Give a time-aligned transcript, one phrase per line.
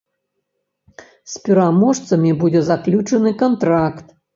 [1.35, 4.15] З пераможцамі будзе заключаны кантракт.